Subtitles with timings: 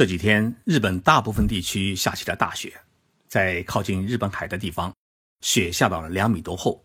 [0.00, 2.80] 这几天，日本大部分地区下起了大雪，
[3.28, 4.96] 在靠近日本海的地方，
[5.42, 6.82] 雪下到了两米多厚，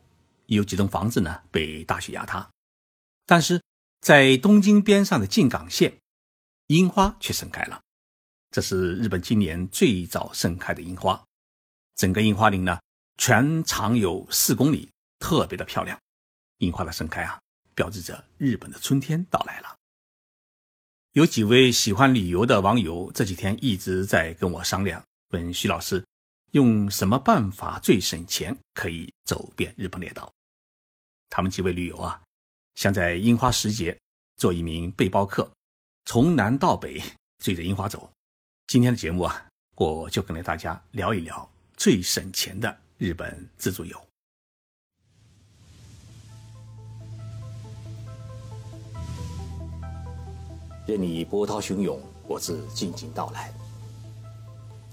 [0.47, 2.45] 有几栋房子呢被大雪压塌。
[3.25, 3.61] 但是
[4.01, 5.97] 在东京边上的静冈县，
[6.67, 7.79] 樱花却盛开了。
[8.51, 11.23] 这是日本今年最早盛开的樱花，
[11.95, 12.81] 整个樱花林呢
[13.17, 14.89] 全长有四公里，
[15.19, 15.97] 特别的漂亮。
[16.57, 17.39] 樱花的盛开啊，
[17.73, 19.73] 标志着日本的春天到来了。
[21.15, 26.05] 有几位喜欢旅游的网友这几天一直在跟我商量，问徐老师
[26.51, 30.29] 用什么办法最省钱，可以走遍日本列岛。
[31.29, 32.21] 他们几位旅游啊，
[32.75, 33.97] 想在樱花时节
[34.35, 35.49] 做一名背包客，
[36.03, 37.01] 从南到北
[37.41, 38.11] 追着樱花走。
[38.67, 44.07] 今天的节目啊，我就跟大家聊一聊最省钱的日本自助游。
[50.87, 53.51] 任你波涛汹涌，我自静静到来。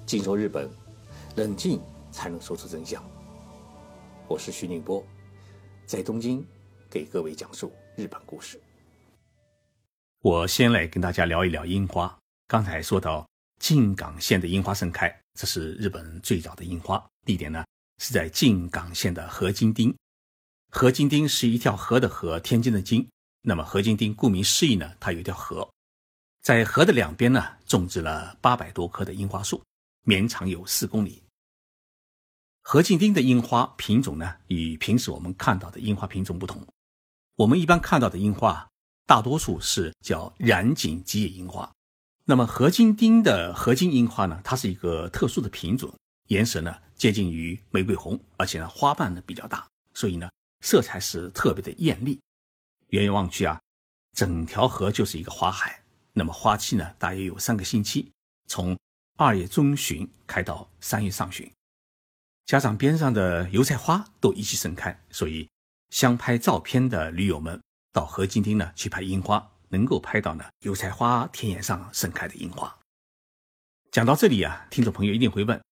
[0.06, 0.66] 静说日本，
[1.36, 1.78] 冷静
[2.10, 3.04] 才能说出真相。
[4.26, 5.04] 我是徐宁波，
[5.84, 6.42] 在东京
[6.88, 8.58] 给各位讲述日本故事。
[10.22, 12.18] 我先来跟大家聊一聊樱花。
[12.48, 13.28] 刚才说到
[13.60, 17.62] 静冈县的樱花盛开，这是日本最早的樱花地点呢，
[17.98, 19.94] 是在静冈县的河津町。
[20.70, 23.06] 河津町是一条河的河，天津的津。
[23.42, 25.68] 那么河津町顾名思义呢，它有一条河。
[26.42, 29.62] 在河的两边呢，种植了八百多棵的樱花树，
[30.02, 31.22] 绵长有四公里。
[32.62, 36.66] 河津町的樱花品种呢，与平时我们看到的樱花品种不同。
[37.36, 38.68] 我们一般看到的樱花，
[39.06, 41.72] 大多数是叫染井吉野樱花。
[42.24, 45.94] 那么河津町的河津樱花呢，它是一个特殊的品种，
[46.26, 50.28] 颜色呢接近于玫瑰红，而且呢花瓣呢比较大，所以呢
[50.60, 52.20] 色彩是特别的艳丽。
[52.88, 53.60] 远远望去啊，
[54.12, 55.81] 整条河就是一个花海。
[56.14, 58.12] 那么花期呢，大约有三个星期，
[58.46, 58.78] 从
[59.16, 61.50] 二月中旬开到三月上旬，
[62.44, 65.48] 加上边上的油菜花都一起盛开，所以
[65.90, 67.60] 想拍照片的驴友们
[67.92, 72.78] 到河津町呢去拍樱花，能够拍到呢油菜花田野上盛开的樱花。
[73.90, 75.62] 讲到这里啊，听众朋友一定会问，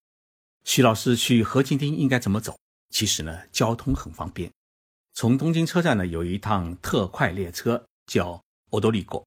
[0.65, 2.59] 徐老师去河津町应该怎么走？
[2.91, 4.51] 其实呢，交通很方便，
[5.13, 9.27] 从东京车站呢有一趟特快列车叫欧多利果。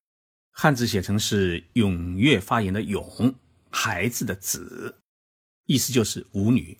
[0.56, 3.34] 汉字写成是踊跃发言的踊，
[3.72, 4.96] 孩子的子，
[5.66, 6.78] 意思就是舞女。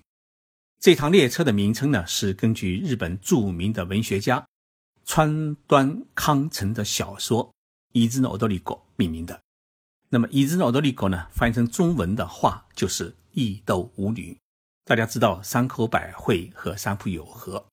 [0.80, 4.46] 这趟列车的名称呢，是根据日本著名的文学家
[5.06, 7.46] 川端康成的小说
[7.94, 9.42] 《伊之诺多利果》命名的。
[10.10, 14.38] 那么《伊之诺多利果》呢，翻译成中文的话就是义斗舞女。
[14.86, 17.66] 大家知道山口百惠和三浦友和，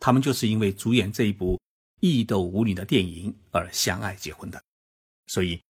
[0.00, 1.60] 他们就是因为主演这一部
[2.00, 4.60] 义斗舞女的电影而相爱结婚的。
[5.26, 5.60] 所以，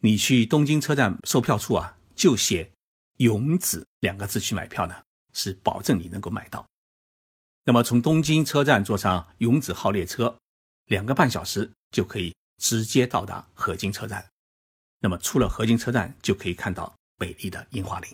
[0.00, 2.70] 你去东京车站售票处啊，就写
[3.18, 4.94] “勇子”两个字去买票呢，
[5.32, 6.66] 是保证你能够买到。
[7.64, 10.36] 那么，从东京车站坐上“勇子号”列车，
[10.86, 14.24] 两个半小时就可以直接到达河津车站。
[14.98, 18.10] 那么，出了河津车站，就可以看到美丽的樱花林。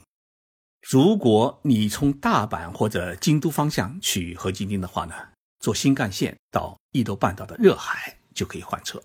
[0.82, 5.14] 如果你从大阪或者京都方向去河津町的话呢，
[5.60, 9.02] 坐新干线到伊豆半岛的热海就可以换车。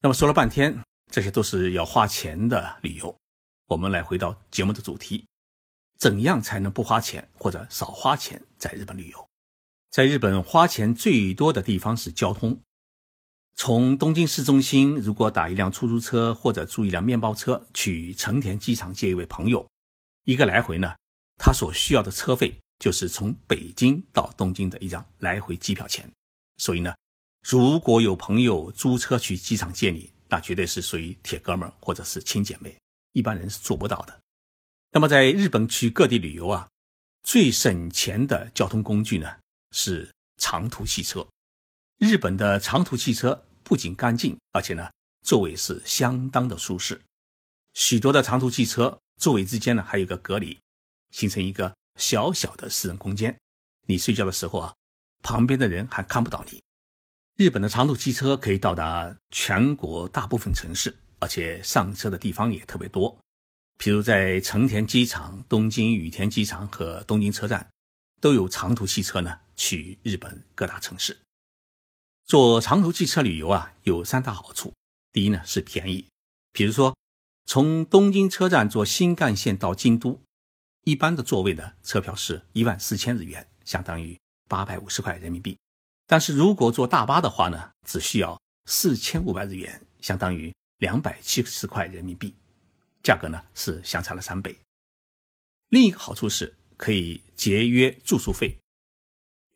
[0.00, 0.78] 那么说了半天。
[1.12, 3.14] 这些都是要花钱的旅游。
[3.66, 5.26] 我们来回到节目的主题：
[5.98, 9.28] 怎样才能不花钱或者少花钱在日本旅游？
[9.90, 12.58] 在日本花钱最多的地方是交通。
[13.54, 19.68] 从东京市中心，如果打一辆出租车或者租一辆面包车去成田机场接一位朋友，
[20.24, 20.94] 一个来回呢，
[21.36, 26.10] 他所需要的车费就是从北京到东京的一张来回机票钱。
[26.56, 26.94] 所以呢，
[27.46, 32.74] 如果有朋友租车去机场接你，那绝对是属于铁哥们或者是亲姐妹，
[33.12, 34.20] 一般人是做不到的。
[34.90, 36.70] 那么在日本去各地旅游啊，
[37.22, 39.30] 最省钱的交通工具呢
[39.72, 41.28] 是长途汽车。
[41.98, 46.98] 日本的长途汽车不仅干净，而且呢座位是相当的舒适。
[47.74, 50.58] 许多的长途汽车座位之间呢还有个隔离，
[51.10, 53.38] 形成一个小小的私人空间。
[53.86, 54.74] 你睡觉的时候啊，
[55.22, 56.62] 旁边的人还看不到你。
[57.36, 63.18] 日本的长途汽车可以到达全国大部分城市，而且上车的地方也特别多。
[63.78, 67.68] 譬如在成田机场、东京羽田机场和东京车站，
[68.20, 71.18] 都有长途汽车呢去日本各大城市。
[72.26, 74.74] 坐长途汽车旅游啊，有三大好处：
[75.10, 76.06] 第一呢是便宜，
[76.52, 76.94] 比如说
[77.46, 80.20] 从东京车站坐新干线到京都，
[80.84, 84.16] 一般的座位的车票是一万四千日元，相当于
[84.48, 85.58] 八百五十块人民币。
[86.06, 92.34] 但是如果坐大巴的话呢，只需要四千五百日元，相当于两百七十块人民币。
[93.02, 94.56] 价格呢是相差了三倍。
[95.70, 98.56] 另一个好处是可以节约住宿费。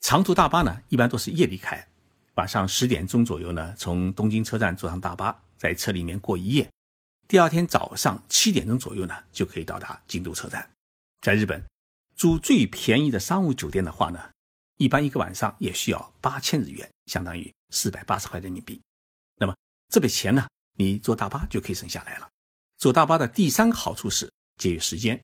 [0.01, 1.87] 长途大巴呢一般都是夜里开，
[2.35, 6.71] 晚上十点钟左右呢从东京车站坐上大巴，在车里面过一夜，
[7.29, 10.69] 第二天早上七点钟左右呢就可以到达京都车站。
[11.21, 11.63] 在日本
[12.17, 14.31] 住最便宜的商务酒店的话呢，
[14.77, 18.81] 一般一个晚上也需要八千日元，相当于四百八十块人民币。
[19.37, 19.55] 那么
[19.89, 22.29] 这笔钱呢，你坐大巴就可以省下来了。
[22.77, 25.21] 坐大巴的第三个好处是节约时间。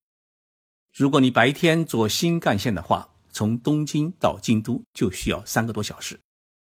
[0.95, 6.19] 如果你白天坐新干线的话，从东京到京都就需要三个多小时，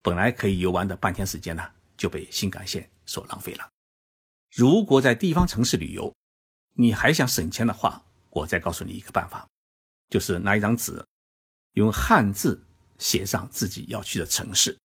[0.01, 1.63] 本来可以游玩的半天时间呢，
[1.97, 3.69] 就被新干线所浪费了。
[4.51, 6.13] 如果在地方城市旅游，
[6.75, 9.47] 你还想省钱的话，我再告诉你一个办法，
[10.09, 11.03] 就是拿一张纸，
[11.73, 12.63] 用汉字
[12.97, 14.77] 写上自己要去的城市，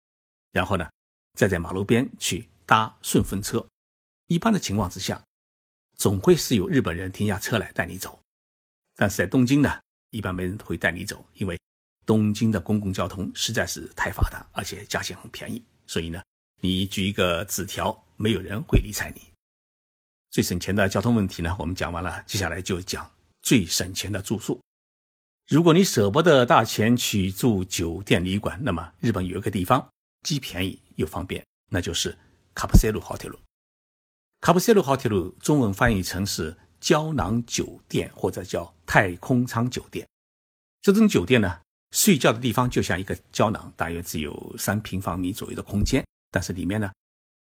[0.51, 0.89] 然后呢，
[1.38, 3.66] 再在马路边去搭顺风车。
[4.28, 5.24] 一般的情况之下，
[5.95, 8.19] 总会是有日本人停下车来带你走。
[8.95, 9.80] 但是在东京呢，
[10.10, 11.60] 一般没人会带你走，因为
[12.06, 16.22] 东京的公共交通实在是太发达，而且价钱很便宜，所以呢，
[16.62, 19.22] 你举一个纸条，没有人会理睬你。
[20.31, 23.10] 最省钱的交通问题呢，我们讲完了，接下来就讲
[23.42, 24.60] 最省钱的住宿。
[25.48, 29.88] 如果你舍不得大钱去住酒店旅馆，那么日本有一个地方
[30.24, 32.18] 既便宜又方便，那就是
[32.54, 33.40] 卡布塞鲁豪铁路。
[34.42, 36.56] 卡布塞鲁豪铁路中文翻译成是。
[36.80, 40.08] 胶囊酒店或者叫太空舱酒店，
[40.80, 41.60] 这种酒店呢，
[41.90, 46.92] 睡觉的地方就像一个胶囊，大约只有三平方米左右的空间，但是里面呢，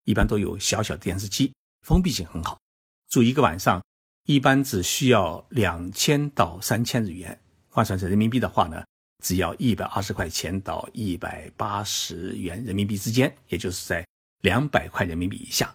[0.05, 1.53] 一般都有小小的电视机，
[1.83, 2.59] 封闭性很好。
[3.11, 3.85] 住一个晚上，
[4.25, 7.39] 一般只需要两千到三千日元，
[7.77, 8.83] 换算成人民币的话呢，
[9.23, 14.03] 只要一百二十块钱到一百八十元人民币之间，也就是在
[14.41, 15.71] 两百块人民币以下。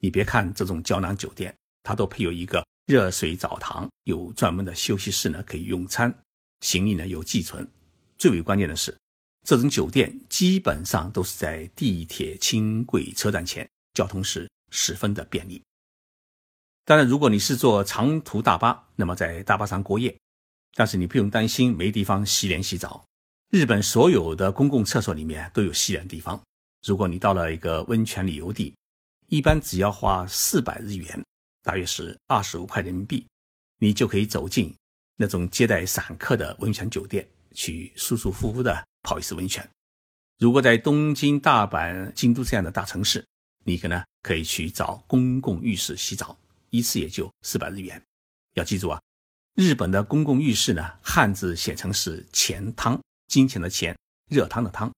[0.00, 1.54] 你别看这种胶囊酒店，
[1.84, 2.66] 它都配有一个。
[2.86, 6.12] 热水澡堂有专门的休息室呢，可以用餐，
[6.62, 7.68] 行李呢有寄存。
[8.18, 8.96] 最为关键的是，
[9.44, 15.62] 这种酒店基本上都是在地铁轻轨车站前，交通是十分的便利。
[16.84, 20.16] 当然，如果你是坐长途大巴，那么在大巴上过夜，
[20.74, 23.04] 但是你不用担心没地方洗脸洗澡。
[23.50, 26.40] 日本所有的公共厕所里面都有洗脸地方。
[26.84, 28.74] 如果你到了一个温泉旅游地，
[29.28, 31.24] 一般只要花四百日元。
[31.62, 33.26] 大约是二十五块人民币，
[33.78, 34.72] 你就可以走进
[35.16, 39.68] 那种接待散客的温泉酒店，去舒舒服服的泡一次温泉。
[40.38, 43.26] 如果在东京、大阪、京都这样的大城市，
[43.64, 46.38] 你可能可以去找公共浴室洗澡，
[46.70, 48.00] 一次也就四百日元。
[48.54, 49.02] 要记住啊，
[49.56, 53.96] 日本的公共浴室呢，汉字写成是“钱汤”，金钱的钱，
[54.28, 54.92] 热汤的汤，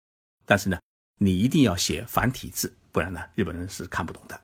[0.45, 0.77] 但是呢，
[1.21, 4.39] 你一定要写繁体字，不然呢，日本人是看不懂的。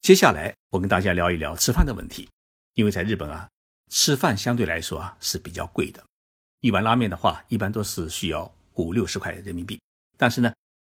[0.00, 2.28] 接下来我跟大家聊一聊吃饭的问题，
[2.74, 3.48] 因为在日本啊，
[3.90, 6.00] 吃饭相对来说啊是比较贵的，
[6.60, 9.76] 一碗拉面的话一般都是需要五六十块人民币。
[10.16, 10.54] 但是呢，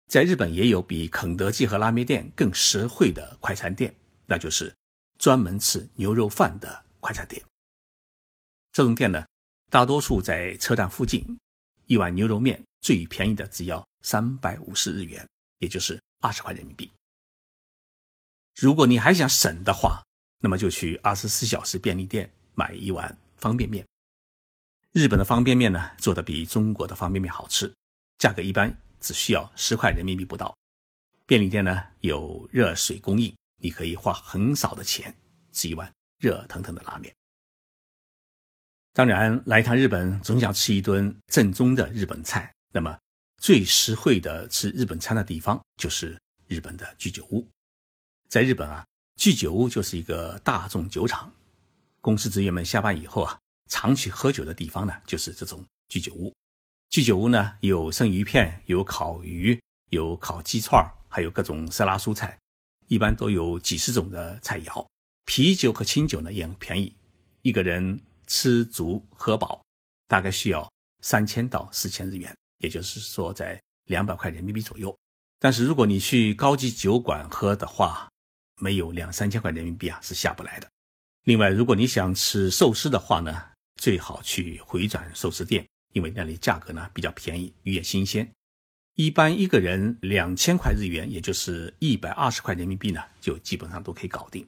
[0.10, 3.96] 在日本也有比肯德基和拉面店更实惠的快餐店，
[4.26, 4.76] 那就是
[5.18, 7.42] 专门吃牛肉饭的快餐店。
[8.78, 9.26] 这种店呢，
[9.72, 11.26] 大多数在车站附近，
[11.88, 15.28] 一碗牛肉面最便宜的只要三百五十日元，
[15.58, 16.92] 也就是二十块人民币。
[18.54, 20.04] 如果你还想省的话，
[20.42, 23.84] 那么就去二十四小时便利店买一碗方便面。
[24.92, 27.74] 日本的方便面呢，做的比中国的方便面好吃，
[28.20, 30.56] 价格一般只需要十块人民币不到。
[31.26, 35.12] 便利店呢有热水供应，你可以花很少的钱
[35.52, 37.12] 吃一碗热腾腾的拉面。
[38.98, 42.98] 当然，来一趟日本总想吃一顿正宗的日本菜，那么
[43.40, 47.48] 最实惠的吃日本餐的地方就是日本的居酒屋。
[48.28, 48.84] 在日本啊，
[49.16, 51.32] 居酒屋就是一个大众酒厂，
[52.02, 53.38] 公司职员们下班以后啊，
[53.70, 56.34] 常去喝酒的地方呢，就是这种居酒屋。
[56.90, 59.62] 居酒屋呢，有生鱼片，有烤鱼，
[59.92, 62.36] 有烤鸡串还有各种色拉蔬菜，
[62.88, 64.84] 一般都有几十种的菜肴。
[65.26, 66.96] 啤酒和清酒呢也很便宜，
[67.44, 69.66] 一个人吃足喝饱，
[70.08, 70.70] 大概需要
[71.02, 74.96] 三千到四千日元，也就是说在两百块人民币左右。
[75.40, 78.10] 但是如果你去高级酒馆喝的话，
[78.60, 80.68] 没有两三千块人民币啊，是下不来的。
[81.24, 83.44] 另外，如果你想吃寿司的话呢，
[83.76, 88.30] 最好去回转寿司店，因为那里价格呢比较便宜，鱼也新鲜。
[88.96, 94.48] 一般一个人两千块日元，也就是一百二十块人民币呢，就基本上都可以搞定。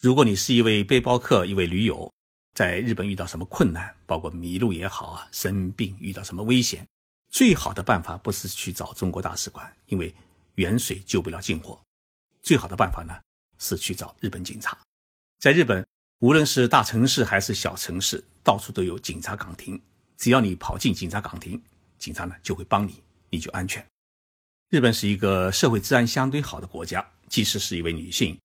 [0.00, 2.12] 如果你是一位背包客，一位驴友，
[2.54, 6.86] 在日本遇到什么困难，包括迷路也好啊，生病遇到什么危险，
[7.30, 10.14] 最好的办法不是去找中国大使馆，因为
[10.56, 11.80] 远水救不了近火。
[12.42, 13.14] 最好的办法呢，
[13.58, 14.76] 是去找日本警察。
[15.38, 15.86] 在日本，
[16.18, 19.80] 无论是大城市还是小城市，到处都有警察岗亭。
[20.16, 21.62] 只要你跑进警察岗亭，
[21.98, 23.86] 警察呢就会帮你，你就安全。
[24.68, 28.38] 日本是一个社会治安相对好的国家，即使是一位女性，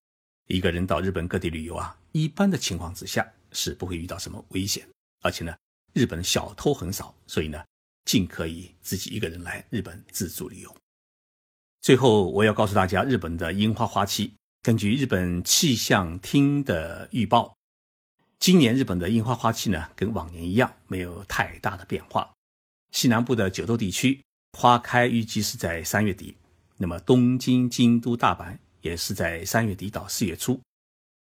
[0.47, 4.88] 一个人到日本各地旅游啊，一般的情况之下是不会遇到什么危险。
[5.21, 5.55] 而且呢，
[5.93, 7.63] 日本小偷很少，所以呢，
[8.05, 10.77] 尽可以自己一个人来日本自助旅游。
[11.81, 17.55] 最后，我要告诉大家，日本的樱花花期，根据日本气象厅的预报，
[18.39, 22.31] 今年日本的樱花花期呢，跟往年一样，没有太大的变化。
[22.91, 24.21] 西南部的九州地区
[24.57, 26.35] 花开预计是在三月底，
[26.77, 30.59] 那么东京、京都、大阪也是在三月底到四月初。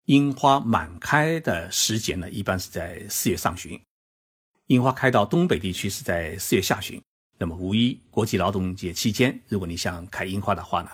[0.06, 3.80] 樱花满开的时节呢，一般是在四月上旬。
[4.68, 7.02] 樱花开到东北地区是在四月下旬。
[7.38, 10.90] 那么五一国际劳动节期间，如果你想看樱花的话呢，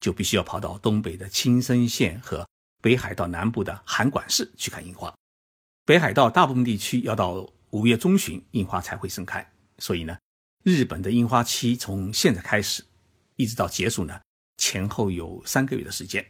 [0.00, 2.46] 就必须要跑到东北的青森县和
[2.80, 5.12] 北海道南部的函馆市去看樱花。
[5.84, 10.16] 北海道大部分地区要到五月中旬樱花才会盛开，所以呢，
[10.62, 12.84] 日本的樱花期从现在开始
[13.36, 14.20] 一直到结束呢，
[14.56, 16.24] 前后有三个月的时间。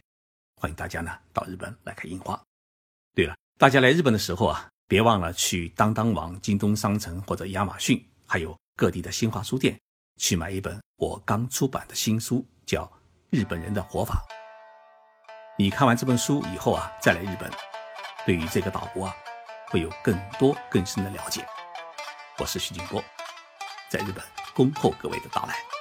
[0.62, 2.40] 欢迎大家呢到日本来看樱花。
[3.16, 8.57] 对了，大家来日本的时候啊，别忘了去当当网、京东商城或者亚马逊，还有。
[8.75, 9.78] 各地的新华书店
[10.19, 12.85] 去买一本我刚出版的新书，叫
[13.28, 14.14] 《日本人的活法》。
[15.59, 17.50] 你看完这本书以后啊，再来日本，
[18.25, 19.14] 对于这个岛国啊，
[19.69, 21.45] 会有更多更深的了解。
[22.38, 23.02] 我是徐景波，
[23.90, 25.72] 在日本恭候各位的到来。